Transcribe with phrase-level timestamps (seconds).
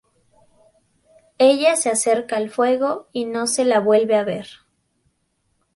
[1.37, 4.47] Ella se acerca al fuego y no se la vuelve a ver.